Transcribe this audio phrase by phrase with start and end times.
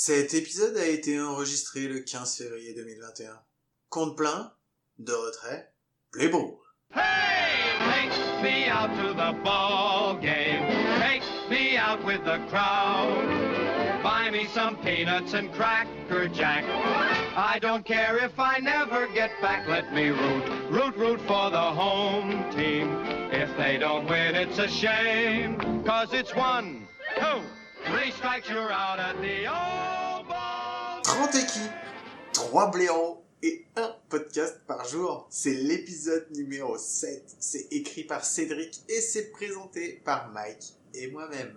[0.00, 3.36] Cet épisode a été enregistré le 15 février 2021.
[3.88, 4.52] Compte plein,
[5.00, 5.72] de retrait,
[6.12, 6.56] play ball.
[6.94, 10.62] Hey, take me out to the ball game.
[11.00, 13.26] Take me out with the crowd.
[14.00, 16.62] Buy me some peanuts and cracker jack.
[17.36, 19.66] I don't care if I never get back.
[19.66, 23.04] Let me root, root, root for the home team.
[23.32, 25.82] If they don't win, it's a shame.
[25.82, 26.86] Cause it's one,
[27.16, 27.42] two,
[27.88, 31.00] three strikes, you're out at the old ball.
[31.02, 31.72] 30 équipes,
[32.32, 35.26] 3 blaireaux et un podcast par jour.
[35.30, 37.36] C'est l'épisode numéro 7.
[37.38, 41.54] C'est écrit par Cédric et c'est présenté par Mike et moi-même.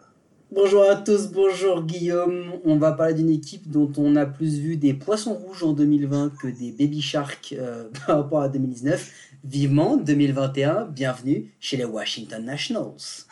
[0.52, 2.60] Bonjour à tous, bonjour Guillaume.
[2.66, 6.34] On va parler d'une équipe dont on a plus vu des poissons rouges en 2020
[6.42, 9.12] que des baby sharks euh, par rapport à 2019.
[9.44, 13.26] Vivement 2021, bienvenue chez les Washington Nationals.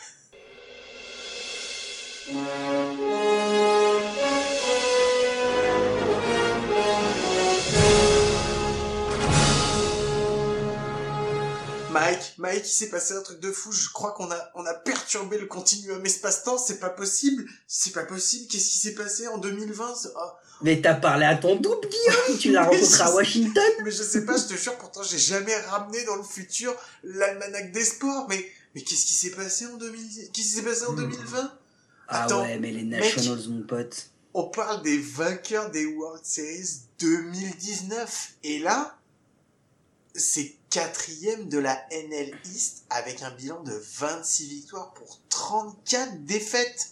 [12.39, 13.71] Mike, il s'est passé un truc de fou.
[13.73, 16.57] Je crois qu'on a, on a perturbé le continuum espace-temps.
[16.57, 17.45] C'est pas possible.
[17.67, 18.47] C'est pas possible.
[18.49, 20.39] Qu'est-ce qui s'est passé en 2020 C'est- ah.
[20.61, 24.25] Mais t'as parlé à ton double Guillaume, tu l'as rencontré à Washington Mais je sais
[24.25, 26.73] pas, je te jure, pourtant j'ai jamais ramené dans le futur
[27.03, 28.27] l'almanach des sports.
[28.29, 31.53] Mais, mais qu'est-ce qui s'est passé en 2000 Qu'est-ce qui s'est passé en 2020
[32.07, 34.11] Ah Attends, ouais, mais les Nationals, mon pote.
[34.33, 38.33] On parle des vainqueurs des World Series 2019.
[38.43, 38.97] Et là,
[40.15, 46.89] c'est quatrième de la NL East avec un bilan de 26 victoires pour 34 défaites.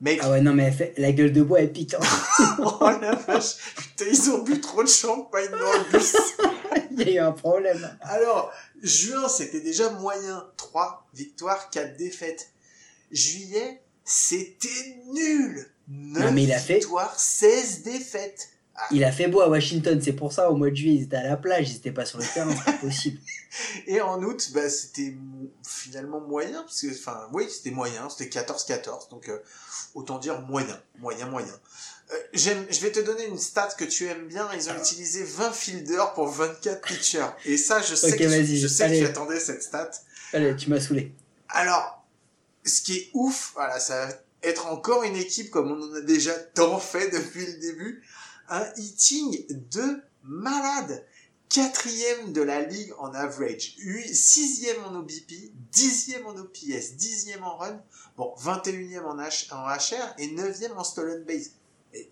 [0.00, 1.94] Mec, Ah ouais, non, mais fait- la gueule de bois, elle pique.
[1.94, 1.98] hein.
[2.60, 6.14] oh la vache, putain, ils ont bu trop de champagne dans le bus.
[6.92, 7.96] Il y a eu un problème.
[8.02, 8.52] Alors,
[8.82, 10.46] juin, c'était déjà moyen.
[10.56, 12.50] 3 victoires, 4 défaites.
[13.10, 15.68] Juillet, c'était nul.
[15.88, 18.50] 9 Non, mais il a fait- victoires, 16 défaites.
[18.92, 21.16] Il a fait beau à Washington, c'est pour ça, au mois de juillet, ils étaient
[21.16, 23.18] à la plage, ils étaient pas sur le terrain, c'est pas possible.
[23.86, 25.16] Et en août, bah, c'était
[25.66, 29.38] finalement moyen, parce que, enfin, oui, c'était moyen, c'était 14-14, donc euh,
[29.94, 31.52] autant dire moyen, moyen, moyen.
[32.12, 35.24] Euh, j'aime, je vais te donner une stat que tu aimes bien, ils ont utilisé
[35.24, 37.26] 20 fielders pour 24 pitchers.
[37.44, 38.16] Et ça, je sais que,
[38.46, 39.90] tu- je sais que tu attendais cette stat.
[40.32, 41.12] Allez, tu m'as saoulé.
[41.50, 42.04] Alors,
[42.64, 46.00] ce qui est ouf, voilà, ça va être encore une équipe comme on en a
[46.00, 48.02] déjà tant fait depuis le début,
[48.50, 51.04] un hitting de malade.
[51.48, 53.74] Quatrième de la ligue en average,
[54.12, 55.32] sixième en OBP,
[55.72, 57.80] dixième en OPS, dixième en run,
[58.18, 61.52] bon, 21e en, H, en HR et neuvième en stolen base.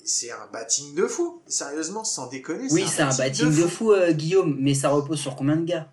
[0.06, 2.66] C'est un batting de fou, sérieusement, sans déconner.
[2.70, 5.92] Oui, c'est un batting de fou, euh, Guillaume, mais ça repose sur combien de gars?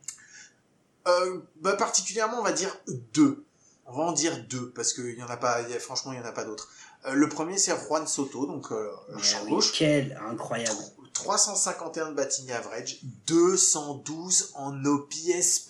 [1.10, 2.74] Euh, bah, particulièrement, on va dire
[3.14, 3.44] deux.
[3.86, 6.14] On va en dire deux, parce qu'il y en a pas, il y a- franchement,
[6.14, 6.72] il y en a pas d'autres.
[7.06, 9.72] Euh, le premier, c'est Juan Soto, donc euh, le Ouais, champ oui, gauche.
[9.74, 10.80] Quel incroyable.
[11.14, 15.68] 351 de batting average, 212 en OPS+,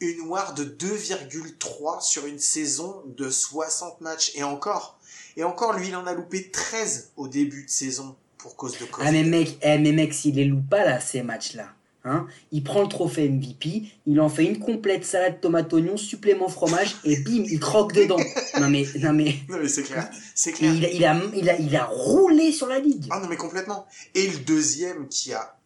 [0.00, 4.32] une WAR de 2,3 sur une saison de 60 matchs.
[4.34, 4.98] Et encore,
[5.36, 8.86] et encore, lui, il en a loupé 13 au début de saison pour cause de
[8.86, 9.06] Covid.
[9.08, 11.68] Ah mais mec, eh, mais mec, s'il les loupe pas là, ces matchs-là,
[12.04, 16.48] hein, il prend le trophée MVP, il en fait une complète salade tomate oignon, supplément
[16.48, 18.20] fromage, et bim, il croque dedans.
[18.60, 20.74] Non mais, non mais, Non, mais c'est clair, c'est clair.
[20.74, 23.06] il a, il a, il a, il a roulé sur la ligue.
[23.10, 23.86] Ah non mais complètement.
[24.14, 25.56] Et le deuxième qui a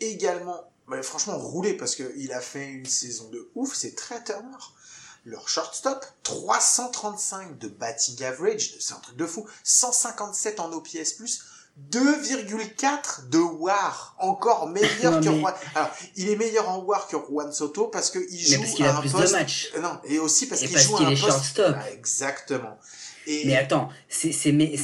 [0.00, 4.22] également, bah, franchement roulé parce que il a fait une saison de ouf, c'est Trey
[4.24, 4.56] Turner.
[5.24, 9.44] Leur shortstop, 335 de batting average, c'est un truc de fou.
[9.64, 11.16] 157 en OPS+,
[11.92, 15.54] 2,4 de WAR, encore meilleur Non, que mais- Juan.
[15.74, 18.84] Alors, il est meilleur en WAR que Juan Soto parce qu'il Mais joue parce qu'il
[18.86, 19.26] à a un plus poste.
[19.26, 19.68] de matchs.
[19.76, 21.22] Euh, Non, et aussi parce qu'il joue à un est poste.
[21.26, 21.76] shortstop.
[21.78, 22.78] Ah, exactement.
[23.28, 24.76] Et Mais attends, c'est mais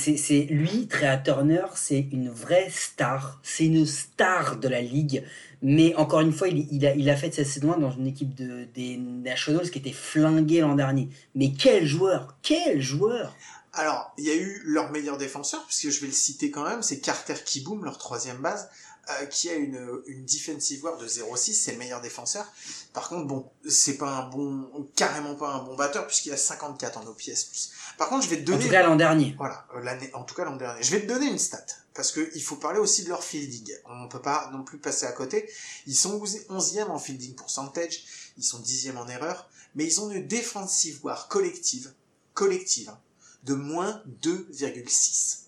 [0.51, 5.25] lui, Trea Turner, c'est une vraie star, c'est une star de la ligue.
[5.65, 8.35] Mais encore une fois, il, il a il a fait cette saison dans une équipe
[8.35, 11.09] de des Nationals qui était flinguée l'an dernier.
[11.37, 13.33] Mais quel joueur, quel joueur
[13.75, 16.83] Alors, il y a eu leur meilleur défenseur, puisque je vais le citer quand même,
[16.83, 18.69] c'est Carter Kiboom, leur troisième base,
[19.11, 22.47] euh, qui a une, une defensive war de 0,6, c'est le meilleur défenseur.
[22.93, 26.99] Par contre, bon, c'est pas un bon, carrément pas un bon batteur, puisqu'il a 54
[26.99, 27.71] en OPS+.
[27.97, 28.65] Par contre, je vais te En donner...
[28.67, 29.35] tout cas l'an dernier.
[29.39, 30.83] Voilà, euh, l'année, en tout cas l'an dernier.
[30.83, 31.65] Je vais te donner une stat,
[31.95, 33.73] parce que il faut parler aussi de leur fielding.
[33.87, 35.51] On peut pas non plus passer à côté.
[35.87, 38.05] Ils sont 11e en fielding percentage,
[38.37, 41.93] ils sont 10e en erreur, mais ils ont une defensive war collective,
[42.35, 43.01] collective, hein,
[43.45, 45.39] de moins 2,6.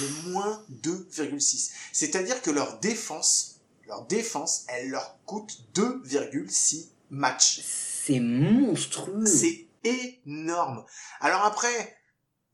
[0.00, 1.70] De moins 2,6.
[1.92, 7.60] C'est-à-dire que leur défense, leur défense, elle leur coûte 2,6 matchs.
[8.04, 9.26] C'est monstrueux.
[9.26, 10.84] C'est énorme.
[11.20, 11.96] Alors après,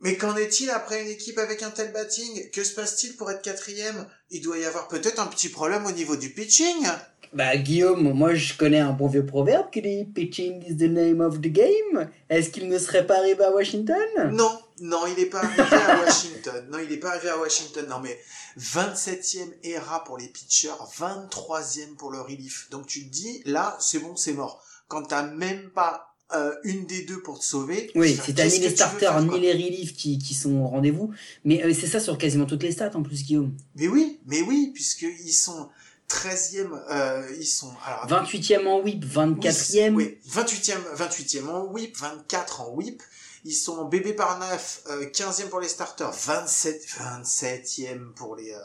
[0.01, 2.51] Mais qu'en est-il après une équipe avec un tel batting?
[2.51, 4.07] Que se passe-t-il pour être quatrième?
[4.29, 6.87] Il doit y avoir peut-être un petit problème au niveau du pitching.
[7.35, 11.21] Bah Guillaume, moi je connais un bon vieux proverbe qui dit pitching is the name
[11.21, 12.09] of the game.
[12.31, 13.97] Est-ce qu'il ne serait pas arrivé à Washington?
[14.31, 16.65] Non, non, il n'est pas arrivé à Washington.
[16.71, 17.87] Non, il n'est pas arrivé à Washington.
[17.91, 18.17] Non, mais
[18.59, 22.69] 27e ERA pour les pitchers, 23e pour le relief.
[22.71, 24.63] Donc tu te dis, là, c'est bon, c'est mort.
[24.87, 27.91] Quand t'as même pas euh, une des deux pour te sauver.
[27.95, 31.13] Oui, t'as qu'est-ce ni les starters ni les reliefs qui, qui sont au rendez-vous.
[31.45, 33.53] Mais euh, c'est ça sur quasiment toutes les stats en plus, Guillaume.
[33.77, 35.69] Mais oui, mais oui, puisqu'ils sont
[36.09, 37.73] 13e, euh, ils sont...
[37.87, 39.95] Alors, 28e en whip, 24e.
[39.95, 43.03] Oui, 28e, 28e en whip, 24 en whip.
[43.47, 48.53] Ils sont en bébé par 9, euh, 15e pour les starters, 27, 27e pour les,
[48.53, 48.59] euh,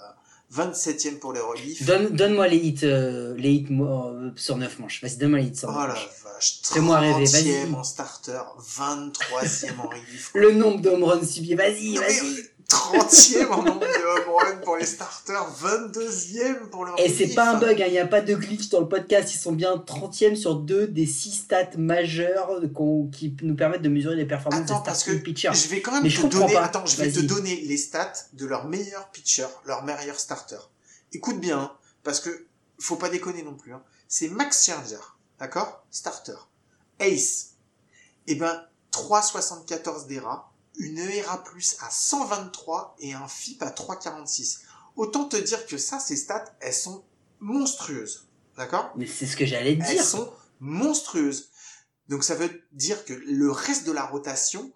[0.56, 1.84] 27e pour les reliefs.
[1.86, 5.02] Donne, donne-moi les hits, euh, les hits euh, sur 9 manches.
[5.02, 6.08] Vas-y, donne-moi les hits sur 9 Oh la manches.
[6.24, 7.74] vache, Fais-moi rêver, 30e vas-y.
[7.76, 10.32] en starter, 23e en relief.
[10.34, 11.20] Le nombre de home runs
[11.56, 11.56] vas-y,
[11.98, 12.50] vas-y.
[12.74, 17.52] Euh, 30e en nombre de home pour les starters, 22e pour le Et c'est pas
[17.52, 19.34] un bug, il n'y a pas de glitch dans le podcast.
[19.34, 22.60] Ils sont bien 30e sur deux des 6 stats majeures
[23.12, 25.52] qui nous permettent de mesurer les performances Attends, des parce que pitchers.
[25.54, 26.64] je vais quand même Mais te donner, pas.
[26.64, 30.70] attends, je vais te donner les stats de leurs meilleurs pitchers, leurs meilleurs starters.
[31.14, 31.72] Écoute bien, hein,
[32.04, 32.46] parce que
[32.80, 33.74] faut pas déconner non plus.
[33.74, 33.82] Hein.
[34.08, 36.36] C'est Max Scherzer, d'accord, starter.
[37.00, 37.52] Ace,
[38.28, 40.49] eh ben 3,74 d'ERA,
[40.80, 44.62] une ERA plus à 123 et un FIP à 3,46.
[44.96, 47.06] Autant te dire que ça, ces stats, elles sont
[47.40, 48.28] monstrueuses,
[48.58, 48.92] d'accord?
[48.96, 50.04] Mais c'est ce que j'allais te elles dire.
[50.04, 51.52] sont monstrueuses.
[52.08, 54.74] Donc ça veut dire que le reste de la rotation,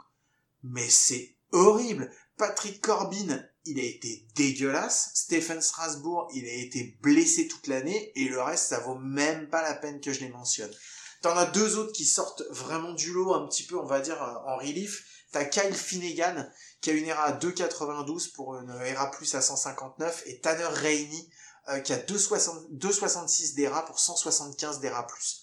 [0.61, 2.11] mais c'est horrible.
[2.37, 5.11] Patrick Corbin, il a été dégueulasse.
[5.13, 8.11] Stephen Strasbourg, il a été blessé toute l'année.
[8.15, 10.71] Et le reste, ça vaut même pas la peine que je les mentionne.
[11.21, 14.21] T'en as deux autres qui sortent vraiment du lot, un petit peu, on va dire,
[14.21, 15.05] euh, en relief.
[15.33, 16.47] T'as Kyle Finnegan,
[16.79, 20.23] qui a une ERA à 2,92 pour une ERA plus à 159.
[20.27, 21.27] Et Tanner Rainey,
[21.69, 25.41] euh, qui a 2,60 2,66 d'ERA pour 175 d'ERA plus.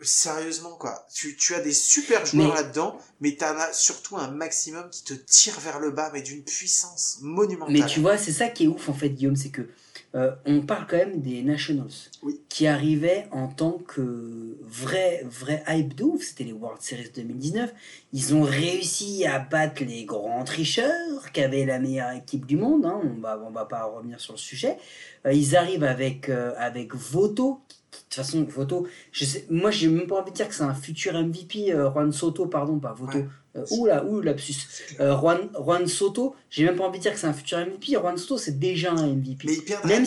[0.00, 1.04] Sérieusement, quoi.
[1.12, 5.02] Tu, tu as des super joueurs Mais- là-dedans, mais t'en as surtout un maximum qui
[5.02, 7.72] te tire vers le bas, mais d'une puissance monumentale.
[7.72, 9.68] Mais tu vois, c'est ça qui est ouf en fait, Guillaume, c'est que
[10.14, 11.90] euh, on parle quand même des Nationals
[12.22, 12.40] Oui.
[12.48, 16.22] qui arrivaient en tant que vrai, vrai hype de ouf.
[16.22, 17.72] C'était les World Series 2019.
[18.14, 22.86] Ils ont réussi à battre les grands tricheurs qui avaient la meilleure équipe du monde.
[22.86, 23.00] hein.
[23.04, 24.78] On va, on va pas revenir sur le sujet.
[25.26, 27.60] Euh, ils arrivent avec, euh, avec Voto.
[27.90, 30.62] De toute façon, Voto, je sais, moi j'ai même pas envie de dire que c'est
[30.62, 33.18] un futur MVP, euh, Juan Soto, pardon, pas Voto.
[33.18, 33.26] Ouais.
[33.56, 34.56] Euh, oula, ouh, lapsus.
[35.00, 37.92] Euh, Juan, Juan Soto, j'ai même pas envie de dire que c'est un futur MVP.
[37.92, 39.46] Juan Soto, c'est déjà un MVP.
[39.46, 40.04] Mais ils perdent même.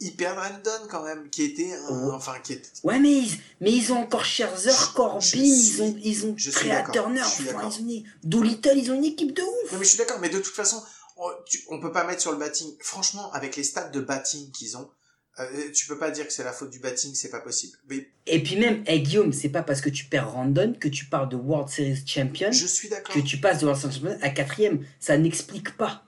[0.00, 2.10] Ils perdent Rendon quand même, qui était un, Oh.
[2.12, 6.26] enfin, qui était, Ouais, mais ils, mais ils ont encore Scherzer, Corbin, ils ont, ils
[6.26, 6.36] ont
[6.68, 9.72] d'accord, Turner, enfin, ils ont une- Doolittle, ils ont une équipe de ouf.
[9.72, 10.82] Non mais je suis d'accord, mais de toute façon,
[11.16, 12.68] on, tu- on peut pas mettre sur le batting.
[12.80, 14.88] Franchement, avec les stats de batting qu'ils ont,
[15.38, 17.76] euh, tu peux pas dire que c'est la faute du batting, c'est pas possible.
[17.90, 21.04] Mais Et puis même, hey, Guillaume, c'est pas parce que tu perds Randon que tu
[21.04, 23.14] pars de World Series Champion je suis d'accord.
[23.14, 24.86] que tu passes de World Series Champion à quatrième.
[24.98, 26.04] Ça n'explique pas.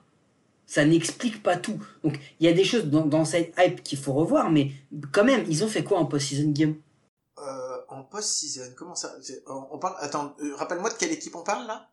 [0.65, 1.83] Ça n'explique pas tout.
[2.03, 4.71] Donc, il y a des choses dans, dans cette hype qu'il faut revoir, mais
[5.11, 6.75] quand même, ils ont fait quoi en post-season, Guillaume?
[7.37, 9.15] Euh, en post-season, comment ça
[9.47, 9.95] on, parle.
[9.99, 11.89] Attends, euh, rappelle-moi de quelle équipe on parle là?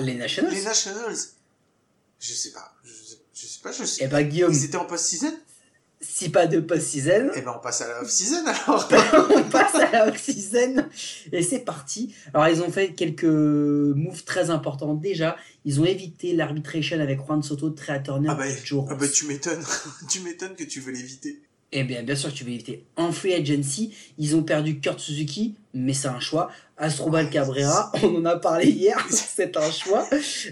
[0.00, 1.16] Les Nationals Les Nationals.
[2.18, 2.74] Je sais pas.
[2.84, 3.72] Je sais, je sais pas.
[3.72, 4.04] Je sais.
[4.04, 5.32] Eh ben, Guillaume, Ils étaient en post-season?
[6.00, 8.88] Si pas de post-season, Eh ben, on passe à la off-season alors.
[9.36, 10.86] on passe à la off-season
[11.30, 12.14] et c'est parti.
[12.32, 15.36] Alors ils ont fait quelques moves très importants déjà.
[15.66, 19.26] Ils ont évité l'arbitration avec Juan Soto, Trea Turner, Ah bah, Joe ah bah, tu
[19.26, 19.62] m'étonnes.
[20.08, 21.40] tu m'étonnes que tu veux l'éviter.
[21.72, 22.84] Eh bien, bien sûr que tu veux éviter.
[22.96, 26.50] En free agency, ils ont perdu Kurt Suzuki, mais c'est un choix.
[26.76, 30.04] Astrobal Cabrera, on en a parlé hier, c'est un choix.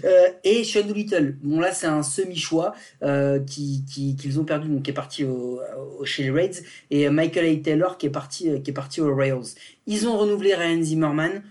[0.05, 2.73] Euh, et Sean Doolittle, bon là c'est un semi-choix
[3.03, 5.59] euh, qui, qui- qu'ils ont perdu, donc qui est parti au,
[5.99, 6.61] au- chez les Raids,
[6.91, 7.63] et Michael A.
[7.63, 9.55] Taylor qui est parti, euh, qui est parti aux Royals.
[9.87, 11.41] Ils ont renouvelé Ryan Zimmerman,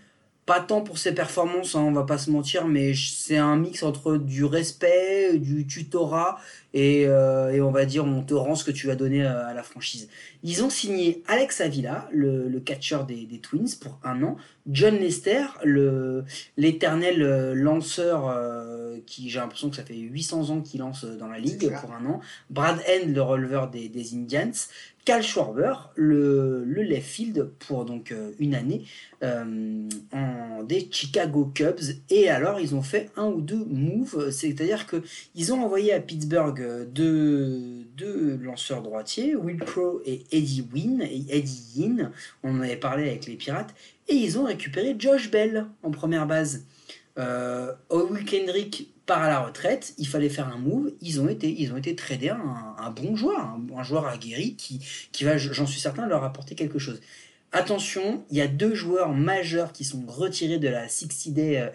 [0.46, 3.82] pas tant pour ses performances, hein, on va pas se mentir, mais c'est un mix
[3.82, 6.38] entre du respect, du tutorat
[6.78, 9.48] et, euh, et on va dire on te rend ce que tu vas donner euh,
[9.48, 10.08] à la franchise.
[10.44, 14.36] Ils ont signé Alex Avila, le, le catcher des, des Twins, pour un an.
[14.68, 16.24] John Lester, le
[16.56, 21.26] l'éternel euh, lanceur euh, qui j'ai l'impression que ça fait 800 ans qu'il lance dans
[21.26, 22.20] la ligue pour un an.
[22.48, 24.52] Brad End, le releveur des, des Indians.
[25.08, 28.84] Cal Schwarber, le, le left field pour donc euh, une année
[29.22, 31.80] euh, en, des Chicago Cubs.
[32.10, 35.02] Et alors ils ont fait un ou deux moves, c'est-à-dire que
[35.34, 41.62] ils ont envoyé à Pittsburgh deux, deux lanceurs droitiers, Will Crow et Eddie Wynn, Eddie
[41.76, 42.10] Yin.
[42.42, 43.74] On en avait parlé avec les Pirates.
[44.08, 46.64] Et ils ont récupéré Josh Bell en première base.
[47.18, 50.92] Euh, Owen Kendrick part à la retraite, il fallait faire un move.
[51.00, 54.80] Ils ont été, ils ont été tradés un, un bon joueur, un, joueur aguerri qui,
[55.12, 57.00] qui va, j'en suis certain, leur apporter quelque chose.
[57.50, 61.70] Attention, il y a deux joueurs majeurs qui sont retirés de la 60 Day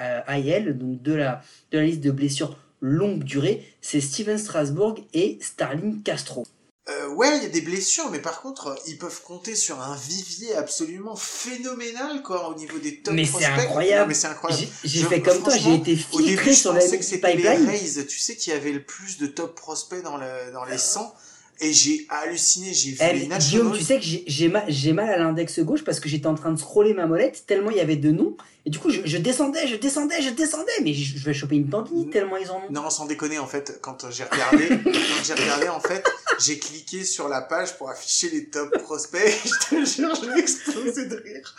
[0.00, 3.66] euh, IL, donc de la, de la liste de blessures longue durée.
[3.80, 6.46] C'est Steven Strasbourg et Starling Castro.
[6.88, 9.94] Euh, ouais, il y a des blessures, mais par contre, ils peuvent compter sur un
[9.94, 13.58] vivier absolument phénoménal, quoi, au niveau des top Mais c'est prospects.
[13.58, 14.02] incroyable.
[14.02, 14.66] Non, mais c'est incroyable.
[14.84, 17.34] J'ai fait comme toi, j'ai été Au début, filtré je sur la pensais que c'était
[17.36, 17.46] les.
[17.46, 18.06] Rays.
[18.06, 21.14] Tu sais qu'il y avait le plus de top prospects dans, le, dans les 100.
[21.60, 23.40] Et j'ai halluciné, j'ai vu Eh, Nationals.
[23.40, 26.36] Guillaume, tu sais que j'ai- mal, j'ai mal à l'index gauche parce que j'étais en
[26.36, 28.36] train de scroller ma molette tellement il y avait de noms.
[28.64, 30.70] Et du coup, je, je descendais, je descendais, je descendais.
[30.84, 32.70] Mais je, je vais choper une tendinite tellement ils en ont.
[32.70, 36.04] Non, sans déconner, en fait, quand j'ai regardé, quand j'ai regardé, en fait,
[36.38, 39.20] j'ai cliqué sur la page pour afficher les top prospects.
[39.44, 41.56] Je te jure, je vais exploser de rire.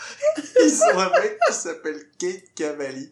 [0.63, 3.09] Ils ont un mec qui s'appelle Kate Cavalli,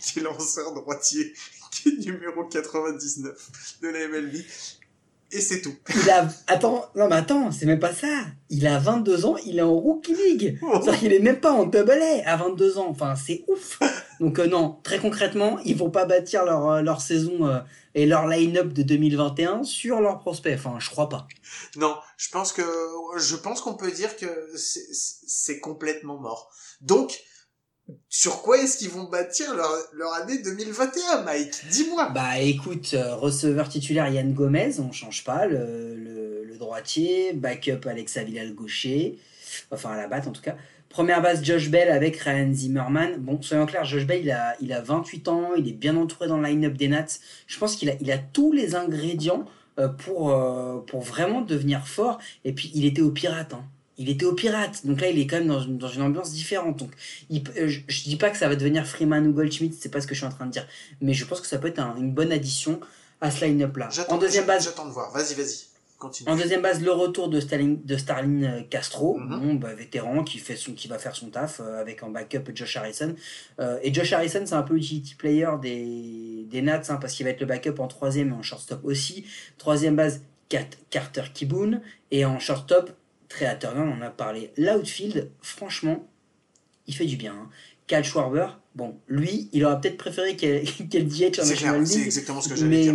[0.00, 1.34] qui est lanceur droitier,
[1.70, 3.50] qui est numéro 99
[3.82, 4.36] de la MLB.
[5.34, 5.74] Et c'est tout.
[6.02, 6.28] Il a.
[6.46, 8.06] Attends, non mais attends, c'est même pas ça.
[8.50, 10.58] Il a 22 ans, il est en Rookie League.
[10.60, 11.90] C'est-à-dire qu'il est même pas en double
[12.24, 12.86] A à 22 ans.
[12.90, 13.78] Enfin, c'est ouf.
[14.20, 17.60] Donc, euh, non, très concrètement, ils vont pas bâtir leur, euh, leur saison euh,
[17.94, 20.52] et leur line-up de 2021 sur leurs prospects.
[20.54, 21.26] Enfin, je crois pas.
[21.76, 22.62] Non, je pense que,
[23.18, 26.50] je pense qu'on peut dire que c'est- c'est complètement mort.
[26.82, 27.18] Donc,
[28.08, 31.54] sur quoi est-ce qu'ils vont bâtir leur, année 2021, Mike?
[31.70, 32.10] Dis-moi.
[32.14, 38.22] Bah écoute, euh, receveur titulaire Yann Gomez, on change pas, le, le, droitier, backup Alexa
[38.22, 39.18] Villal gaucher,
[39.72, 40.54] enfin à la batte en tout cas.
[40.88, 43.16] Première base Josh Bell avec Ryan Zimmerman.
[43.16, 46.28] Bon, soyons clairs, Josh Bell il a, il a 28 ans, il est bien entouré
[46.28, 47.18] dans le line-up des Nats.
[47.46, 49.46] Je pense qu'il a, tous les ingrédients
[49.78, 52.18] euh, pour, euh, pour vraiment devenir fort.
[52.44, 53.54] Et puis il était au pirate.
[53.54, 53.64] Hein.
[53.98, 56.32] Il était au pirate, donc là il est quand même dans une, dans une ambiance
[56.32, 56.78] différente.
[56.78, 56.90] Donc
[57.30, 60.00] il euh, je, je dis pas que ça va devenir Freeman ou Goldschmidt, c'est pas
[60.00, 60.66] ce que je suis en train de dire
[61.00, 62.80] mais je pense que ça peut être un- une bonne addition
[63.20, 63.88] à ce line-up là.
[64.08, 65.10] En deuxième base, J'attends de voir.
[65.12, 65.66] Vas-y, vas-y.
[65.98, 66.28] Continue.
[66.30, 69.38] en deuxième base, le retour de Starling, de Starlin euh, Castro, Mhm.
[69.38, 72.50] bon, bah, vétéran qui fait son, qui va faire son taf euh, avec en backup
[72.56, 73.14] Josh Harrison.
[73.60, 77.24] Euh, et Josh Harrison, c'est un peu l'utility player des, des Nats hein, parce qu'il
[77.24, 79.26] va être le backup en troisième et en shortstop aussi.
[79.58, 81.80] Troisième base, Kat- Carter Kiboon
[82.10, 82.90] et en shortstop,
[83.32, 84.52] Trea Turner, on en a parlé.
[84.56, 86.06] L'outfield, franchement,
[86.86, 87.32] il fait du bien.
[87.32, 87.48] Hein.
[87.86, 92.40] Cal Schwarber, bon, lui, il aurait peut-être préféré qu'elle qu'elle DH en C'est National exactement
[92.40, 92.94] ce que j'allais dire.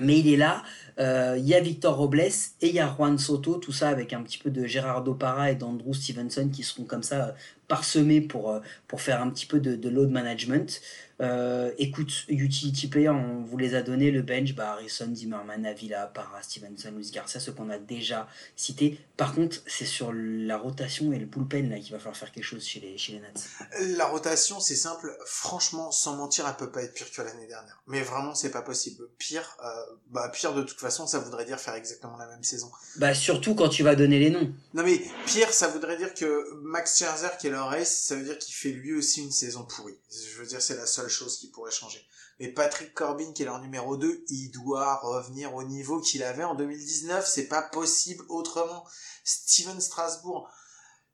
[0.00, 0.62] mais il est là.
[0.98, 4.12] Euh, Il y a Victor Robles et il y a Juan Soto, tout ça avec
[4.12, 7.32] un petit peu de Gerardo Parra et d'Andrew Stevenson qui seront comme ça euh,
[7.70, 10.82] parsemés pour, euh, pour faire un petit peu de, load management.
[11.20, 16.06] Euh, écoute, utility player, on vous les a donné le bench, bah Harrison, Zimmerman, Avila,
[16.06, 18.98] Parra, Stevenson, Luis Garcia, ceux qu'on a déjà cités.
[19.16, 22.44] Par contre, c'est sur la rotation et le bullpen là qu'il va falloir faire quelque
[22.44, 23.96] chose chez les, chez les Nats.
[23.98, 25.14] La rotation, c'est simple.
[25.26, 27.80] Franchement, sans mentir, elle peut pas être pire que l'année dernière.
[27.86, 29.06] Mais vraiment, c'est pas possible.
[29.18, 29.68] Pire, euh,
[30.10, 32.70] bah, pire de toute façon, ça voudrait dire faire exactement la même saison.
[32.96, 34.52] Bah surtout quand tu vas donner les noms.
[34.74, 38.24] Non mais pire, ça voudrait dire que Max Scherzer qui est leur ace, ça veut
[38.24, 39.98] dire qu'il fait lui aussi une saison pourrie.
[40.10, 42.04] Je veux dire, c'est la seule chose qui pourrait changer.
[42.38, 46.44] Mais Patrick Corbin qui est leur numéro 2, il doit revenir au niveau qu'il avait
[46.44, 47.26] en 2019.
[47.28, 48.84] C'est pas possible autrement.
[49.24, 50.50] Steven Strasbourg,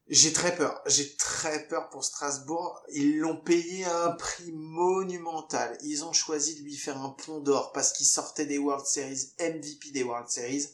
[0.08, 0.80] j'ai très peur.
[0.86, 2.82] J'ai très peur pour Strasbourg.
[2.92, 5.76] Ils l'ont payé à un prix monumental.
[5.82, 9.32] Ils ont choisi de lui faire un pont d'or parce qu'il sortait des World Series,
[9.40, 10.68] MVP des World Series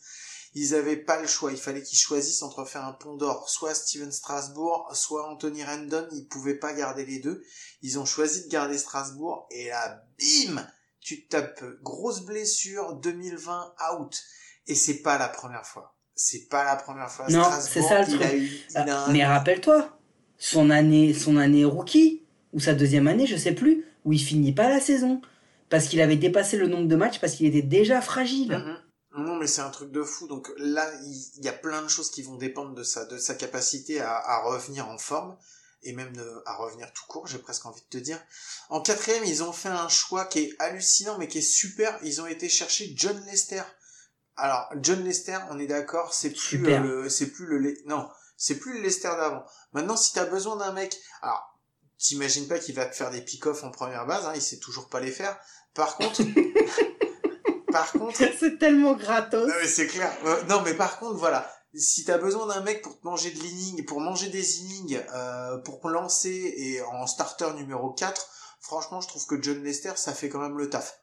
[0.54, 1.50] ils avaient pas le choix.
[1.50, 6.06] Il fallait qu'ils choisissent entre faire un pont d'or, soit Steven Strasbourg, soit Anthony Rendon.
[6.12, 7.42] Ils pouvaient pas garder les deux.
[7.80, 10.66] Ils ont choisi de garder Strasbourg et là, bim,
[11.00, 14.22] tu tapes grosse blessure 2020 out.
[14.66, 15.96] Et c'est pas la première fois.
[16.24, 17.26] C'est pas la première fois.
[17.30, 18.22] Non, c'est ça, le truc.
[18.22, 19.98] a eu, il a un- Mais rappelle-toi,
[20.38, 24.52] son année, son année rookie, ou sa deuxième année, je sais plus, où il finit
[24.52, 25.20] pas la saison.
[25.68, 28.52] Parce qu'il avait dépassé le nombre de matchs, parce qu'il était déjà fragile.
[28.52, 29.24] Mhm.
[29.24, 30.28] Non, mais c'est un truc de fou.
[30.28, 33.18] Donc là, il il y a plein de choses qui vont dépendre de sa, de
[33.18, 35.36] sa capacité à, à revenir en forme
[35.82, 38.20] et même de- à revenir tout court, j'ai presque envie de te dire.
[38.70, 41.98] En quatrième, ils ont fait un choix qui est hallucinant, mais qui est super.
[42.04, 43.62] Ils ont été chercher John Lester.
[44.36, 48.08] Alors, John Lester, on est d'accord, c'est plus euh, le, c'est plus le, Le- non,
[48.36, 49.44] c'est plus le Lester d'avant.
[49.72, 51.58] Maintenant, si t'as besoin d'un mec, alors,
[51.98, 54.88] t'imagines pas qu'il va te faire des pick-off en première base, hein, il sait toujours
[54.88, 55.38] pas les faire.
[55.74, 56.22] Par contre,
[57.72, 59.48] par contre, c'est tellement gratos.
[59.48, 60.12] non mais c'est clair.
[60.24, 63.38] Euh, non mais par contre voilà, si t'as besoin d'un mec pour te manger de
[63.40, 68.28] l'inning, pour manger des innings, euh, pour lancer et en starter numéro 4,
[68.60, 70.98] franchement je trouve que John Lester ça fait quand même le taf.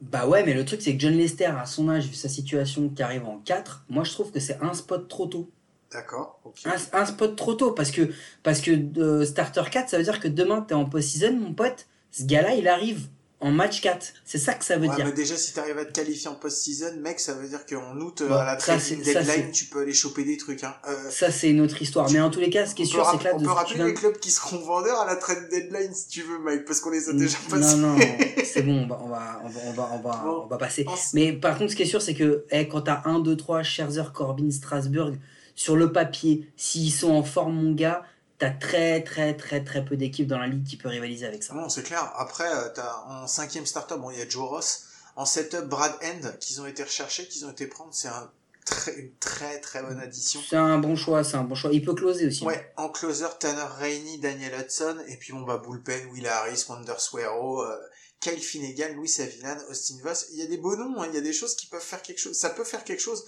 [0.00, 2.88] Bah ouais, mais le truc, c'est que John Lester, à son âge, vu sa situation
[2.88, 5.50] qui arrive en 4, moi je trouve que c'est un spot trop tôt.
[5.92, 6.40] D'accord.
[6.44, 6.60] Ok.
[6.64, 8.10] Un, un spot trop tôt, parce que,
[8.42, 11.86] parce que euh, starter 4, ça veut dire que demain, t'es en post-season, mon pote,
[12.12, 13.08] ce gars-là, il arrive
[13.40, 14.12] en match 4.
[14.24, 15.06] C'est ça que ça veut Ouais, dire.
[15.06, 18.20] mais déjà, si t'arrives à te qualifier en post-season, mec, ça veut dire qu'en août,
[18.20, 20.74] euh, à la trading deadline, tu peux aller choper des trucs, hein.
[20.88, 22.10] Euh, Ça, c'est une autre histoire.
[22.10, 23.44] Mais en tous les cas, ce qui est on sûr, c'est que là, on de
[23.44, 26.38] peut rappeler viens les clubs qui seront vendeurs à la trade deadline, si tu veux,
[26.38, 27.76] Mike, parce qu'on les a déjà passés.
[27.76, 27.98] Non, non,
[28.44, 30.42] c'est bon, on va, on va, on va, on va, on va, Bon.
[30.44, 30.84] on va passer.
[30.86, 33.36] On Mais par contre, ce qui est sûr, c'est que eh, quand t'as 1, 2,
[33.36, 35.14] 3, Scherzer, Corbin, Strasburg,
[35.54, 38.02] sur le papier, s'ils sont en forme, mon gars,
[38.40, 41.54] t'as très, très, très, très peu d'équipes dans la ligue qui peut rivaliser avec ça.
[41.54, 42.12] Non, c'est clair.
[42.16, 44.84] Après, euh, t'as en cinquième starter, bon, il y a Joe Ross.
[45.14, 48.30] En setup, Brad End, qu'ils ont été recherchés, qu'ils ont été prendre, c'est un
[48.64, 50.40] très, une très très bonne addition.
[50.48, 51.70] C'est un bon choix, c'est un bon choix.
[51.72, 52.44] Il peut closer aussi.
[52.44, 52.46] hein.
[52.48, 56.94] Ouais, en closer, Tanner Rainey, Daniel Hudson, et puis bon, bah, bullpen, Will Harris, Wander
[56.98, 57.76] Suero, euh,
[58.20, 60.28] Kyle Finnegan, Louis Avilan, Austin Voss.
[60.32, 62.00] Il y a des beaux noms, hein, il y a des choses qui peuvent faire
[62.00, 62.38] quelque chose.
[62.38, 63.24] Ça peut faire quelque chose.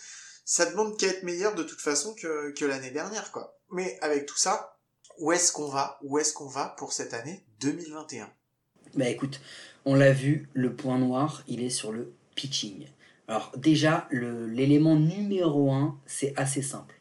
[0.46, 3.58] Ça demande qu'à être meilleur de toute façon que, que l'année dernière, quoi.
[3.70, 4.71] Mais avec tout ça,
[5.18, 5.98] où est-ce qu'on va?
[6.02, 8.30] Où est-ce qu'on va pour cette année 2021?
[8.94, 9.40] Bah écoute,
[9.84, 12.86] on l'a vu, le point noir, il est sur le pitching.
[13.28, 17.00] Alors déjà, l'élément numéro un, c'est assez simple.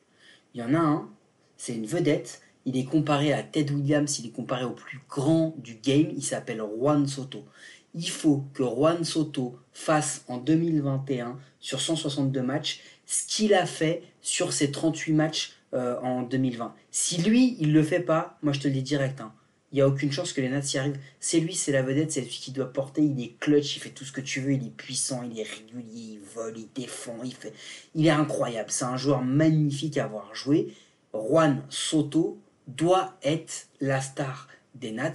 [0.53, 1.09] Il y en a un,
[1.57, 5.55] c'est une vedette, il est comparé à Ted Williams, il est comparé au plus grand
[5.57, 7.45] du game, il s'appelle Juan Soto.
[7.93, 14.03] Il faut que Juan Soto fasse en 2021, sur 162 matchs, ce qu'il a fait
[14.21, 16.73] sur ses 38 matchs euh, en 2020.
[16.91, 19.33] Si lui, il le fait pas, moi je te le dis direct, hein,
[19.71, 20.99] il n'y a aucune chance que les Nats y arrivent.
[21.21, 23.01] C'est lui, c'est la vedette, c'est lui qui doit porter.
[23.03, 25.43] Il est clutch, il fait tout ce que tu veux, il est puissant, il est
[25.43, 27.53] régulier, il vole, il défend, il fait.
[27.95, 28.69] Il est incroyable.
[28.69, 30.73] C'est un joueur magnifique à avoir joué.
[31.13, 32.37] Juan Soto
[32.67, 35.13] doit être la star des Nats.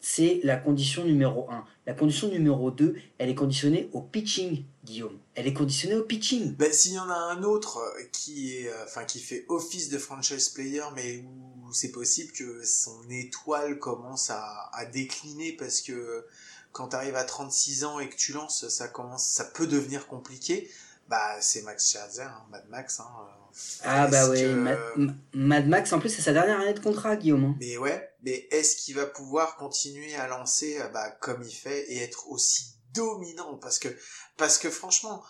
[0.00, 1.64] C'est la condition numéro 1.
[1.88, 5.18] La condition numéro 2, elle est conditionnée au pitching, Guillaume.
[5.34, 6.54] Elle est conditionnée au pitching.
[6.54, 10.82] Ben, s'il y en a un autre euh, euh, qui fait office de franchise player,
[10.94, 16.26] mais où c'est possible que son étoile commence à, à décliner parce que
[16.72, 20.08] quand tu arrives à 36 ans et que tu lances, ça commence, ça peut devenir
[20.08, 20.70] compliqué.
[21.08, 23.00] Bah, c'est Max Scherzer, hein, Mad Max.
[23.00, 23.37] Hein, euh,
[23.82, 27.44] Ah bah que- Mad, Mad Max, en plus, c'est sa dernière année de contrat, Guillaume.
[27.44, 27.56] hein.
[27.60, 31.90] Mais ouais, mais est-ce qu'il va pouvoir continuer à lancer euh, bah, comme il fait
[31.92, 33.56] et être aussi dominant?
[33.56, 33.88] Parce que,
[34.36, 35.22] parce que franchement,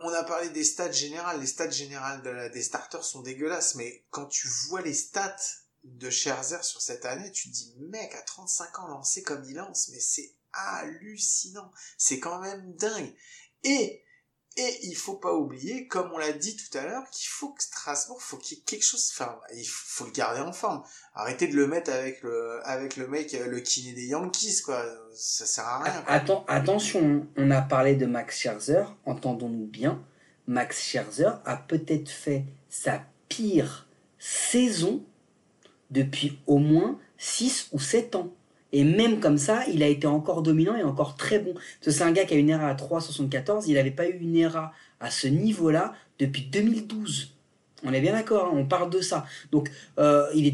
[0.00, 1.40] on a parlé des stats générales.
[1.40, 5.36] Les stats générales de la- des starters sont dégueulasses, mais quand tu vois les stats
[5.84, 9.54] de Scherzer sur cette année, tu te dis, mec, à 35 ans, lancer comme il
[9.56, 11.70] lance, mais c'est hallucinant.
[11.96, 13.14] C'est quand même dingue.
[13.64, 14.02] Et
[14.58, 17.62] et il faut pas oublier, comme on l'a dit tout à l'heure, qu'il faut que
[17.62, 20.82] Strasbourg, faut qu'il y ait quelque chose, enfin, il faut le garder en forme.
[21.14, 24.84] Arrêtez de le mettre avec le, avec le mec, euh, le kiné des Yankees, quoi.
[25.14, 26.04] Ça sert à rien,
[26.48, 30.04] attention, on a parlé de Max Scherzer, entendons-nous bien.
[30.46, 35.04] Max Scherzer a peut-être fait sa pire saison
[35.90, 38.32] depuis au moins 6 ou 7 ans.
[38.72, 41.54] Et même comme ça, il a été encore dominant et encore très bon.
[41.80, 43.64] C'est un gars qui a une ERA à 3,74.
[43.66, 47.34] Il n'avait pas eu une ERA à ce niveau-là depuis 2012.
[47.84, 49.24] On est bien d'accord, hein, on parle de ça.
[49.52, 50.46] Donc, euh, il,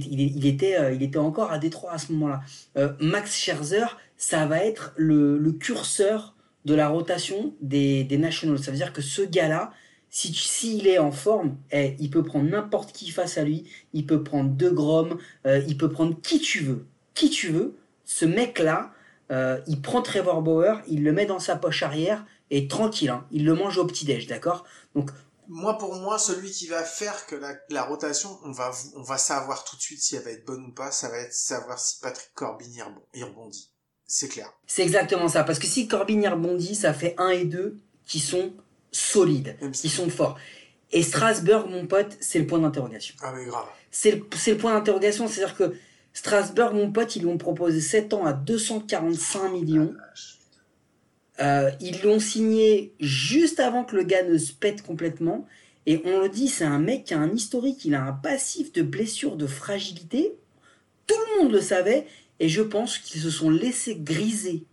[0.46, 2.42] était, euh, il était encore à Détroit à ce moment-là.
[2.76, 6.34] Euh, Max Scherzer, ça va être le, curseur
[6.66, 8.58] de la rotation des, des Nationals.
[8.58, 9.72] Ça veut dire que ce gars-là,
[10.10, 13.64] s'il est en forme, eh, il peut prendre n'importe qui face à lui.
[13.94, 16.86] Il peut prendre De Grom, il peut prendre qui tu veux.
[17.14, 17.74] Qui tu veux.
[18.04, 18.92] Ce mec-là,
[19.30, 23.26] euh, il prend Trevor Bauer, il le met dans sa poche arrière et tranquille, hein,
[23.30, 24.64] il le mange au petit-déj, d'accord?
[24.94, 25.10] Donc,
[25.48, 29.18] Moi, pour moi, celui qui va faire que la, la rotation, on va, on va
[29.18, 31.78] savoir tout de suite si elle va être bonne ou pas, ça va être savoir
[31.78, 33.70] si Patrick Corbin y rebond- y rebondit.
[34.06, 34.52] C'est clair.
[34.66, 35.44] c'est exactement ça.
[35.44, 38.52] Parce que si Corbin y rebondit, ça fait 1 et 2 qui sont
[38.92, 40.38] solides, Même qui sont forts.
[40.92, 43.16] Et Strasbourg, mon pote, c'est le point d'interrogation.
[43.22, 43.66] Ah, mais grave.
[43.90, 45.74] C'est le, c'est le point d'interrogation, c'est-à-dire que
[46.14, 49.94] Strasbourg, mon pote, ils lui ont proposé 7 ans à 245 millions.
[51.40, 55.46] Euh, ils l'ont signé juste avant que le gars ne se pète complètement.
[55.86, 58.72] Et on le dit, c'est un mec qui a un historique, il a un passif
[58.72, 60.34] de blessure, de fragilité.
[61.06, 62.06] Tout le monde le savait.
[62.40, 64.64] Et je pense qu'ils se sont laissés griser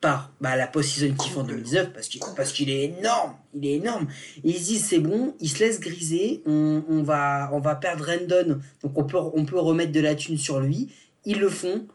[0.00, 3.34] par bah, la post-season qu'il fait en 2019 parce qu'il parce qu'il est énorme.
[3.54, 4.06] Il est énorme.
[4.44, 6.42] Et ils se disent, c'est bon, ils se laissent griser.
[6.46, 8.60] On, on va, on va perdre Rendon.
[8.82, 10.92] Donc on peut, on peut remettre de la thune sur lui.
[11.24, 11.86] Ils le font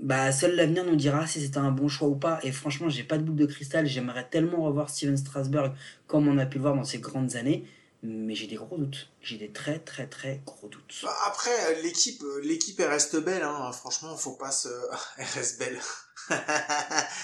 [0.00, 2.38] bah seul l'avenir nous dira si c'était un bon choix ou pas.
[2.44, 3.86] Et franchement, j'ai pas de boule de cristal.
[3.86, 5.72] J'aimerais tellement revoir Steven Strasberg
[6.06, 7.64] comme on a pu le voir dans ces grandes années.
[8.02, 9.10] Mais j'ai des gros doutes.
[9.20, 11.00] J'ai des très très très gros doutes.
[11.02, 13.72] Bah, après, euh, l'équipe, euh, l'équipe, elle reste belle, hein.
[13.72, 14.68] Franchement, faut pas se,
[15.18, 15.80] elle reste belle.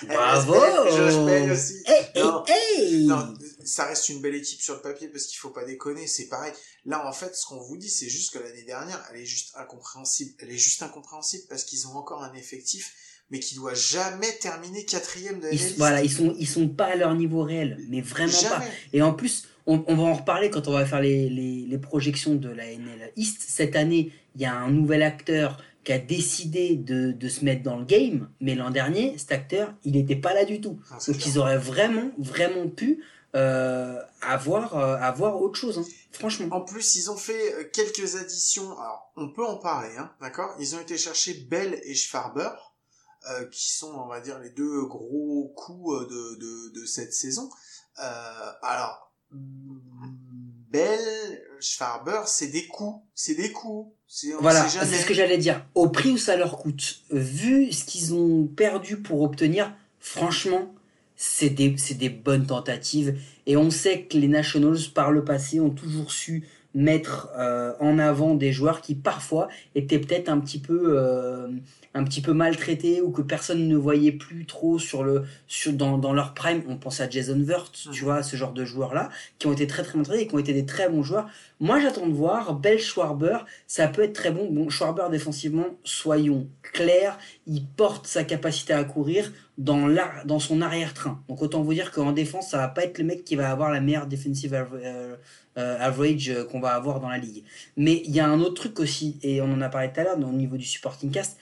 [0.08, 1.82] Bravo belle, Josh Bell aussi.
[1.86, 2.44] Hey, Non.
[2.46, 3.34] hey Non,
[3.64, 6.52] ça reste une belle équipe sur le papier parce qu'il faut pas déconner, c'est pareil.
[6.86, 9.54] Là, en fait, ce qu'on vous dit, c'est juste que l'année dernière, elle est juste
[9.56, 10.34] incompréhensible.
[10.40, 12.94] Elle est juste incompréhensible parce qu'ils ont encore un effectif
[13.30, 16.86] mais qui doit jamais terminer quatrième de la Ils, voilà, ils sont, ils sont pas
[16.86, 18.62] à leur niveau réel, mais vraiment pas.
[18.92, 21.78] Et en plus, on, on va en reparler quand on va faire les, les, les
[21.78, 23.42] projections de la NL East.
[23.46, 27.62] Cette année, il y a un nouvel acteur qui a décidé de, de se mettre
[27.62, 30.80] dans le game, mais l'an dernier, cet acteur, il n'était pas là du tout.
[30.98, 33.04] C'est Donc ils auraient vraiment, vraiment pu
[33.36, 35.84] euh, avoir, euh, avoir autre chose, hein.
[36.12, 36.46] franchement.
[36.54, 38.78] En plus, ils ont fait euh, quelques additions.
[38.78, 40.54] Alors, on peut en parler, hein, d'accord?
[40.58, 42.50] Ils ont été chercher Bell et Schwarber,
[43.30, 47.12] euh, qui sont, on va dire, les deux gros coups euh, de, de, de cette
[47.12, 47.50] saison.
[47.98, 49.12] Euh, alors,
[50.70, 53.92] Bell, Schwarber, c'est des coups, c'est des on
[54.40, 55.64] Voilà, c'est ce que j'allais dire.
[55.74, 60.74] Au prix où ça leur coûte, vu ce qu'ils ont perdu pour obtenir, franchement,
[61.16, 63.18] c'est des, c'est des bonnes tentatives.
[63.46, 67.98] Et on sait que les Nationals, par le passé, ont toujours su mettre euh, en
[67.98, 71.48] avant des joueurs qui parfois étaient peut-être un petit peu euh,
[71.96, 75.96] un petit peu maltraités ou que personne ne voyait plus trop sur le sur dans,
[75.96, 77.92] dans leur prime on pense à Jason Wirtz Mhm.
[77.92, 80.34] tu vois ce genre de joueurs là qui ont été très très maltraités et qui
[80.34, 81.28] ont été des très bons joueurs
[81.60, 86.48] moi j'attends de voir Bell Schwarber ça peut être très bon bon Schwarber défensivement soyons
[86.62, 91.74] clairs il porte sa capacité à courir dans l'ar- dans son arrière-train donc autant vous
[91.74, 94.52] dire qu'en défense ça va pas être le mec qui va avoir la meilleure defensive
[94.54, 95.14] euh,
[95.56, 97.44] euh, average euh, qu'on va avoir dans la ligue.
[97.76, 100.02] Mais il y a un autre truc aussi, et on en a parlé tout à
[100.02, 101.38] l'heure au niveau du supporting cast.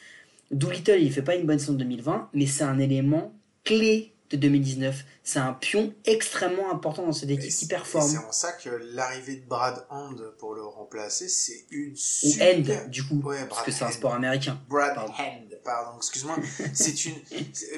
[0.52, 3.32] Doolittle, il fait pas une bonne saison 2020, mais c'est un élément
[3.64, 5.04] clé de 2019.
[5.24, 8.08] C'est un pion extrêmement important dans cette Et équipe qui performe.
[8.08, 12.84] C'est en ça que l'arrivée de Brad Hand pour le remplacer, c'est une Ou super...
[12.84, 13.92] End, du coup, Ouais, parce que c'est un Hand.
[13.92, 14.60] sport américain.
[14.68, 15.12] Brad Pardon.
[15.12, 16.36] Hand, pardon, excuse-moi.
[16.74, 17.14] c'est une,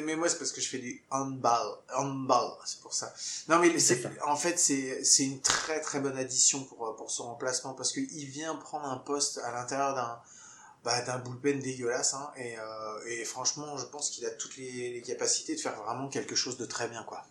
[0.05, 3.13] mais moi c'est parce que je fais du handball, handball, c'est pour ça.
[3.49, 7.75] Non mais C'est en fait c'est, une très très bonne addition pour pour son remplacement
[7.75, 10.19] parce que il vient prendre un poste à l'intérieur d'un
[10.85, 14.93] bah, d'un bullpen dégueulasse hein, et, euh, et franchement je pense qu'il a toutes les,
[14.93, 17.25] les capacités de faire vraiment quelque chose de très bien quoi.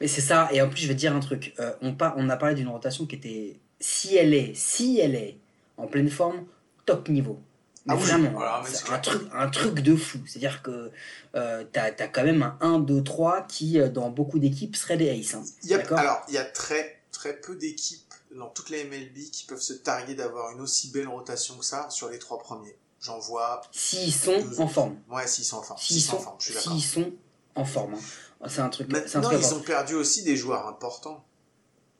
[0.00, 1.54] Mais c'est ça, et en plus, je vais te dire un truc.
[1.60, 5.14] Euh, on, par- on a parlé d'une rotation qui était, si elle est, si elle
[5.14, 5.38] est
[5.76, 6.46] en pleine forme,
[6.84, 7.38] top niveau.
[7.86, 10.18] Mais Ah oui, vraiment, voilà, mais c'est c'est un truc, un truc de fou.
[10.26, 10.90] C'est-à-dire que
[11.36, 14.96] euh, t'as as quand même un 1, 2, 3 qui, euh, dans beaucoup d'équipes, serait
[14.96, 15.34] des aces.
[15.34, 15.44] hein.
[15.96, 19.72] Alors il y a très très peu d'équipes dans toutes les MLB qui peuvent se
[19.72, 22.76] targuer d'avoir une aussi belle rotation que ça sur les trois premiers.
[23.00, 24.96] J'en vois S'ils sont deux en forme.
[25.10, 25.80] Ouais, s'ils sont en forme.
[25.80, 26.72] S'ils sont en forme, je suis d'accord.
[26.72, 27.12] s'ils sont
[27.54, 27.94] en forme.
[27.94, 28.48] hein.
[28.48, 28.88] C'est un truc.
[28.90, 29.56] un Maintenant, truc ils important.
[29.56, 31.24] ont perdu aussi des joueurs importants.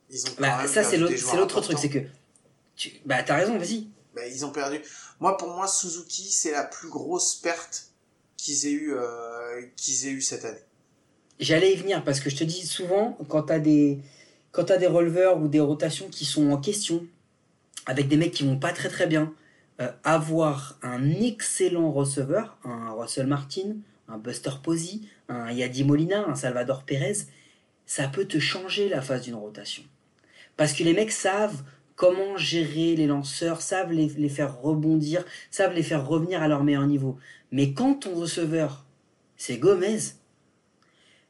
[0.09, 1.77] Ils ont Bah, ça, c'est l'autre truc.
[1.79, 1.99] C'est que.
[2.75, 2.93] Tu...
[3.05, 3.87] Bah, t'as raison, vas-y.
[4.15, 4.81] Bah, ils ont perdu.
[5.19, 7.87] Moi, pour moi, Suzuki, c'est la plus grosse perte
[8.37, 10.63] qu'ils aient eu, euh, qu'ils aient eu cette année.
[11.39, 13.99] J'allais y venir parce que je te dis souvent, quand t'as des,
[14.51, 17.05] quand t'as des releveurs ou des rotations qui sont en question,
[17.85, 19.33] avec des mecs qui vont pas très très bien,
[19.81, 26.35] euh, avoir un excellent receveur, un Russell Martin, un Buster Posey, un Yadi Molina, un
[26.35, 27.25] Salvador Perez,
[27.85, 29.83] ça peut te changer la phase d'une rotation.
[30.57, 31.63] Parce que les mecs savent
[31.95, 36.63] comment gérer les lanceurs, savent les, les faire rebondir, savent les faire revenir à leur
[36.63, 37.17] meilleur niveau.
[37.51, 38.85] Mais quand ton receveur,
[39.37, 39.99] c'est Gomez,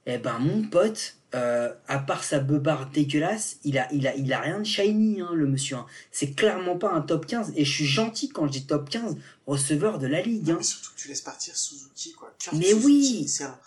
[0.06, 4.34] eh ben mon pote, euh, à part sa beubarde dégueulasse, il a, il a, il
[4.34, 5.76] a rien de shiny, hein, le monsieur.
[5.78, 5.86] hein.
[6.12, 7.54] C'est clairement pas un top 15.
[7.56, 9.16] Et je suis gentil quand je dis top 15,
[9.46, 10.50] receveur de la ligue.
[10.52, 10.56] hein.
[10.58, 12.34] Mais surtout que tu laisses partir Suzuki, quoi.
[12.40, 13.28] Kurt Mais Suzuki, oui.
[13.28, 13.60] C'est un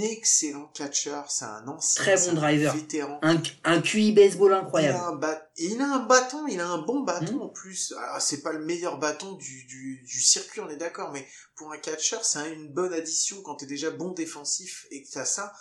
[0.00, 2.02] excellent catcher, c'est un ancien.
[2.02, 2.74] Très bon un driver.
[2.74, 3.18] Vétéran.
[3.22, 4.98] Un, un QI baseball Il a, incroyable.
[4.98, 7.40] un il a un bâton, il a un bon bâton Mhm.
[7.42, 7.94] en plus.
[7.98, 11.72] Alors, c'est pas le meilleur bâton du, du, du circuit, on est d'accord, mais pour
[11.72, 15.24] un catcher, c'est un- une bonne addition quand t'es déjà bon défensif et que t'as
[15.24, 15.52] ça.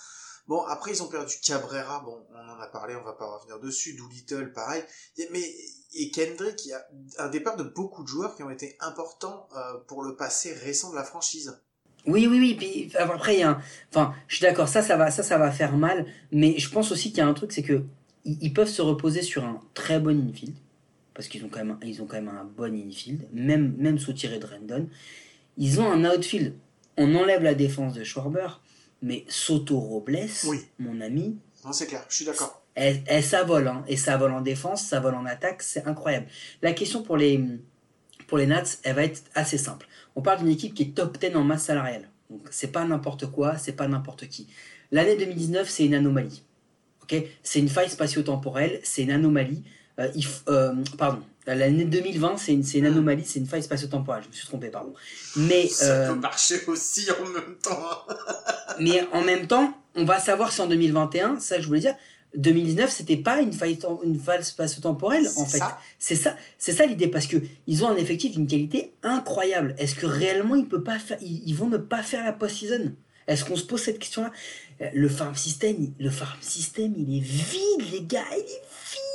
[0.48, 3.60] Bon, après, ils ont perdu Cabrera, bon, on en a parlé, on va pas revenir
[3.60, 3.96] dessus.
[3.96, 4.84] Doolittle, pareil.
[5.32, 5.44] Mais,
[5.96, 6.86] et Kendrick, il y a
[7.18, 10.92] un départ de beaucoup de joueurs qui ont été importants euh, pour le passé récent
[10.92, 11.60] de la franchise.
[12.06, 12.56] Oui, oui, oui.
[12.56, 13.62] Puis après, il y a un...
[13.90, 16.06] Enfin, je suis d'accord, ça, ça va, ça, ça va faire mal.
[16.32, 17.84] Mais je pense aussi qu'il y a un truc, c'est que
[18.26, 20.56] ils, peuvent se reposer sur un très bon infield.
[21.14, 24.38] Parce qu'ils ont quand même, ont quand même un bon infield, même, même sous tiré
[24.38, 24.90] de Rendon.
[25.58, 26.56] Ils ont un outfield.
[26.98, 28.60] On enlève la défense de Schwarber,
[29.06, 30.62] mais Soto Robles, Oui.
[30.80, 32.62] mon ami, Non, c'est clair, je suis d'accord.
[32.74, 33.84] elle, elle, ça vole, hein.
[33.88, 36.26] et ça vole en défense, ça vole en attaque, c'est incroyable.
[36.62, 37.40] La question pour les,
[38.28, 39.88] pour les Nats, elle va être assez simple.
[40.16, 42.10] On parle d'une équipe qui est top 10 en masse salariale.
[42.30, 44.48] Donc c'est pas n'importe quoi, c'est pas n'importe qui.
[44.92, 46.42] L'année 2019, c'est une anomalie.
[47.04, 47.16] Ok?
[47.44, 49.64] C'est une faille spatio-temporelle, c'est une anomalie.
[50.00, 54.24] Euh, il euh, pardon, l'année 2020, c'est une, c'est une anomalie, c'est une faille spatio-temporelle.
[54.24, 54.94] Je me suis trompé, pardon.
[55.36, 58.06] Mais Ça euh, peut marcher aussi en même temps.
[58.80, 61.96] mais en même temps, on va savoir si en 2021, ça je voulais dire,
[62.38, 65.60] 2019, c'était pas une faille, une faille spatio-temporelle, en fait.
[66.00, 69.76] C'est ça, c'est ça l'idée, parce que ils ont un effectif d'une qualité incroyable.
[69.78, 72.94] Est-ce que réellement ils, peuvent pas faire, ils, vont ne pas faire la post-season?
[73.28, 74.32] Est-ce qu'on se pose cette question-là?
[74.82, 78.62] Euh, Le farm system, le farm system, il est vide, les gars, il est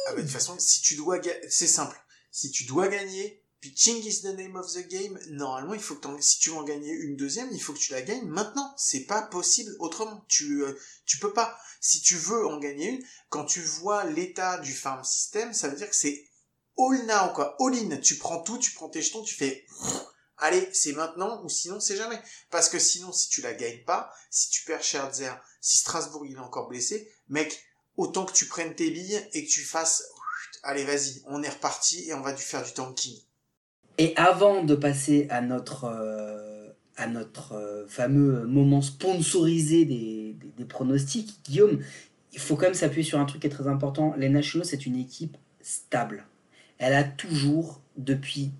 [0.08, 1.96] Ah, mais de toute façon, si tu dois, c'est simple.
[2.30, 5.18] Si tu dois gagner, pitching is the name of the game.
[5.30, 7.92] Normalement, il faut que si tu veux en gagner une deuxième, il faut que tu
[7.92, 8.74] la gagnes maintenant.
[8.76, 10.24] C'est pas possible autrement.
[10.28, 11.58] Tu, euh, tu peux pas.
[11.80, 15.76] Si tu veux en gagner une, quand tu vois l'état du farm system, ça veut
[15.76, 16.24] dire que c'est
[16.78, 17.56] all now, quoi.
[17.60, 17.96] All in.
[17.98, 19.66] Tu prends tout, tu prends tes jetons, tu fais,
[20.38, 22.20] allez, c'est maintenant, ou sinon c'est jamais.
[22.50, 26.36] Parce que sinon, si tu la gagnes pas, si tu perds Scherzer, si Strasbourg il
[26.36, 27.62] est encore blessé, mec,
[27.96, 30.04] autant que tu prennes tes billes et que tu fasses,
[30.62, 33.16] allez, vas-y, on est reparti et on va du faire du tanking.
[33.98, 40.64] Et avant de passer à notre, euh, à notre euh, fameux moment sponsorisé des, des,
[40.64, 41.80] pronostics, Guillaume,
[42.32, 44.14] il faut quand même s'appuyer sur un truc qui est très important.
[44.16, 46.26] Les Nationals, c'est une équipe stable.
[46.78, 48.52] Elle a toujours, depuis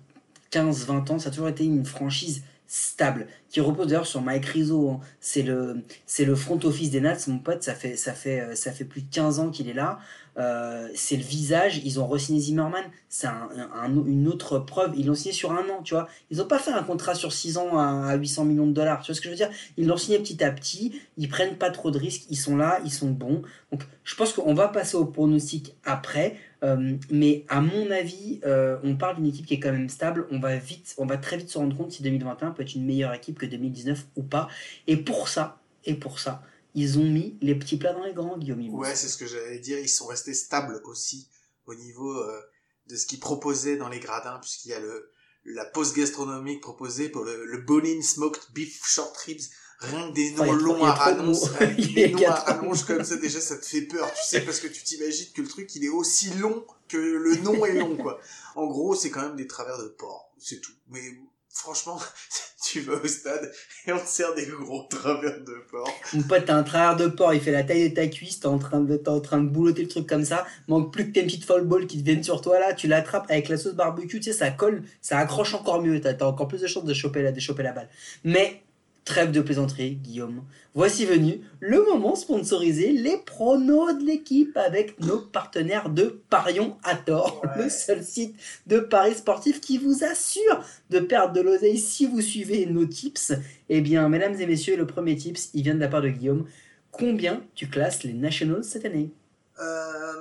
[0.51, 4.89] 15-20 ans, ça a toujours été une franchise stable, qui repose d'ailleurs sur Mike Rizzo.
[4.89, 4.99] hein.
[5.19, 8.55] C'est le, c'est le front office des Nats, mon pote, ça fait, ça fait, euh,
[8.55, 9.99] ça fait plus de 15 ans qu'il est là.
[10.37, 15.05] Euh, c'est le visage, ils ont re-signé Zimmerman, c'est un, un- une autre preuve, ils
[15.07, 16.07] l'ont signé sur un an, tu vois.
[16.29, 19.01] Ils n'ont pas fait un contrat sur 6 ans à, à 800 millions de dollars,
[19.01, 19.49] tu vois ce que je veux dire?
[19.75, 22.79] Ils l'ont signé petit à petit, ils prennent pas trop de risques, ils sont là,
[22.85, 23.41] ils sont bons.
[23.73, 28.77] Donc je pense qu'on va passer au pronostic après, euh, mais à mon avis, euh,
[28.83, 31.37] on parle d'une équipe qui est quand même stable, on va vite, on va très
[31.37, 34.47] vite se rendre compte si 2021 peut être une meilleure équipe que 2019 ou pas.
[34.87, 36.43] Et pour ça, et pour ça,
[36.75, 38.61] ils ont mis les petits plats dans les grands, Guillaume.
[38.61, 39.79] il me Ouais, c'est ce que j'allais dire.
[39.79, 41.27] Ils sont restés stables aussi
[41.65, 42.41] au niveau euh,
[42.87, 45.09] de ce qu'ils proposaient dans les gradins, puisqu'il y a le
[45.43, 49.41] la pause gastronomique proposée pour le, le smoked beef short ribs.
[49.81, 51.37] Rien que des noms longs à rallonge,
[51.77, 54.59] y des noms à rallonge comme ça, déjà ça te fait peur, tu sais, parce
[54.59, 57.95] que tu t'imagines que le truc il est aussi long que le nom est long,
[57.95, 58.19] quoi.
[58.55, 60.73] En gros, c'est quand même des travers de porc, c'est tout.
[60.89, 61.01] Mais
[61.49, 61.99] franchement,
[62.63, 63.51] tu vas au stade
[63.87, 65.91] et on te sert des gros travers de porc.
[66.13, 68.47] Mon pote, t'as un travers de porc, il fait la taille de ta cuisse, t'es
[68.47, 70.45] en train de, t'es en train de boulotter le truc comme ça.
[70.67, 73.25] Manque plus que tes petites foul balls qui te viennent sur toi là, tu l'attrapes
[73.29, 76.47] avec la sauce barbecue, tu sais, ça colle, ça accroche encore mieux, t'as, t'as encore
[76.47, 77.89] plus de chances de choper la, de choper la balle.
[78.23, 78.63] Mais,
[79.05, 80.43] trêve de plaisanterie, Guillaume.
[80.73, 86.95] Voici venu le moment sponsorisé, les pronos de l'équipe avec nos partenaires de Parion à
[86.95, 87.63] tort, Ouais.
[87.63, 88.35] le seul site
[88.67, 93.33] de paris sportif qui vous assure de perdre de l'oseille si vous suivez nos tips.
[93.69, 96.47] Eh bien, mesdames et messieurs, le premier tips, il vient de la part de Guillaume.
[96.91, 99.11] Combien tu classes les Nationals cette année?
[99.59, 100.13] Euh,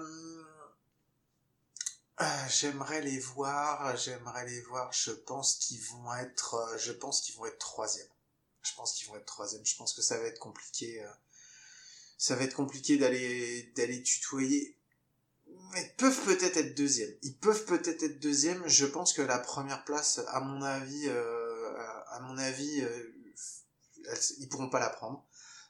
[2.20, 4.90] euh, j'aimerais les voir, j'aimerais les voir.
[4.92, 8.06] Je pense qu'ils vont être, euh, je pense qu'ils vont être troisième.
[8.62, 9.64] Je pense qu'ils vont être troisième.
[9.64, 11.02] Je pense que ça va être compliqué.
[11.02, 11.08] euh,
[12.18, 14.76] ça va être compliqué d'aller d'aller tutoyer.
[15.76, 17.10] Ils peuvent peut-être être deuxième.
[17.22, 18.62] Ils peuvent peut-être être deuxième.
[18.68, 21.72] Je pense que la première place, à mon avis, euh,
[22.10, 23.14] à mon avis, euh,
[24.38, 25.24] ils pourront pas la prendre.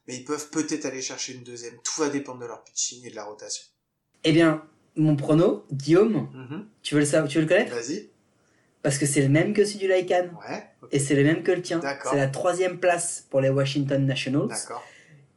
[0.07, 1.79] Mais ils peuvent peut-être aller chercher une deuxième.
[1.83, 3.65] Tout va dépendre de leur pitching et de la rotation.
[4.25, 6.69] Eh bien, mon prono, Guillaume, Mhm.
[6.83, 7.75] tu veux le savoir, tu veux le connaître?
[7.75, 8.11] Vas-y.
[8.83, 10.29] Parce que c'est le même que celui du Lycan.
[10.49, 10.65] Ouais.
[10.91, 11.81] Et c'est le même que le tien.
[12.11, 14.49] C'est la troisième place pour les Washington Nationals.
[14.49, 14.83] D'accord.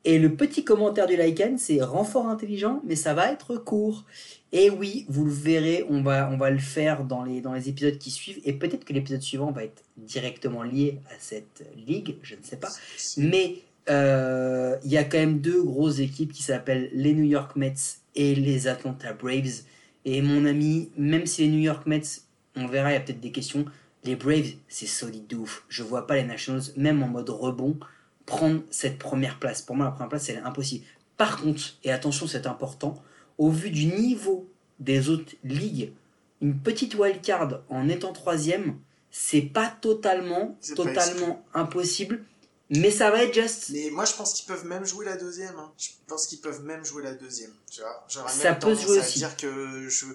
[0.05, 4.05] Et le petit commentaire du Lycan, c'est renfort intelligent, mais ça va être court.
[4.51, 7.69] Et oui, vous le verrez, on va, on va le faire dans les, dans les
[7.69, 8.39] épisodes qui suivent.
[8.43, 12.57] Et peut-être que l'épisode suivant va être directement lié à cette ligue, je ne sais
[12.57, 12.69] pas.
[13.17, 13.55] Mais
[13.89, 17.73] euh, il y a quand même deux grosses équipes qui s'appellent les New York Mets
[18.15, 19.63] et les Atlanta Braves.
[20.05, 22.01] Et mon ami, même si les New York Mets,
[22.55, 23.65] on verra, il y a peut-être des questions,
[24.03, 25.63] les Braves, c'est solide de ouf.
[25.69, 27.77] Je vois pas les Nationals, même en mode rebond,
[28.25, 29.61] prendre cette première place.
[29.61, 30.85] Pour moi, la première place, c'est impossible.
[31.17, 33.01] Par contre, et attention, c'est important,
[33.37, 34.47] au vu du niveau
[34.79, 35.93] des autres ligues,
[36.41, 38.77] une petite wildcard en étant troisième,
[39.11, 42.23] c'est pas totalement, pas totalement impossible,
[42.69, 43.69] mais ça va être juste.
[43.71, 45.55] Mais moi, je pense qu'ils peuvent même jouer la deuxième.
[45.57, 45.71] hein.
[45.77, 47.51] Je pense qu'ils peuvent même jouer la deuxième.
[47.71, 49.19] Tu vois, j'aurais Ça peut se jouer à aussi.
[49.19, 50.05] dire que je,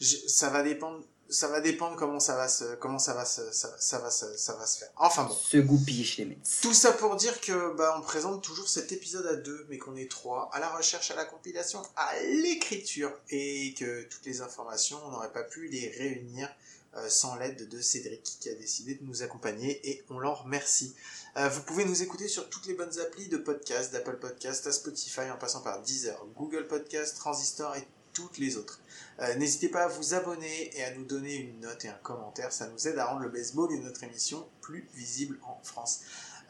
[0.00, 1.02] je- ça va dépendre.
[1.28, 4.36] Ça va dépendre comment ça va se, comment ça va se, ça, ça va se,
[4.36, 4.90] ça va se faire.
[4.96, 5.34] Enfin bon.
[5.34, 6.38] Se goupiller chez les Mets.
[6.62, 9.96] Tout ça pour dire que bah on présente toujours cet épisode à deux, mais qu'on
[9.96, 14.98] est trois, à la recherche, à la compilation, à l'écriture, et que toutes les informations,
[15.04, 16.48] on n'aurait pas pu les réunir
[16.96, 20.94] euh, sans l'aide de Cédric qui a décidé de nous accompagner, et on l'en remercie.
[21.36, 24.72] Euh, vous pouvez nous écouter sur toutes les bonnes applis de podcast, d'Apple Podcast à
[24.72, 27.86] Spotify, en passant par Deezer, Google Podcast, Transistor et
[28.16, 28.80] toutes les autres.
[29.20, 32.50] Euh, N'hésitez pas à vous abonner et à nous donner une note et un commentaire,
[32.50, 36.00] ça nous aide à rendre le baseball et notre émission plus visible en France.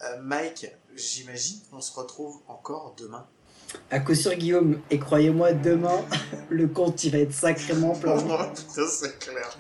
[0.05, 3.27] Euh, Mike, j'imagine qu'on se retrouve encore demain.
[3.91, 6.05] À coup sûr, Guillaume, et croyez-moi, demain,
[6.51, 8.17] le compte il va être sacrément plein.
[8.29, 9.59] Oh, putain, c'est clair.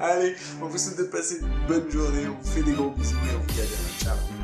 [0.00, 2.26] Allez, on vous souhaite de passer une bonne journée.
[2.26, 3.98] On vous fait des gros bisous et on vous dit à demain.
[4.16, 4.43] Ciao.